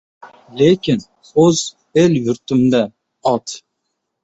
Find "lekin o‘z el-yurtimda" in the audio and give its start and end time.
0.61-2.83